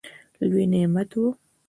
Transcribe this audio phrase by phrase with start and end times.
[0.47, 1.27] لوی نعمت وو.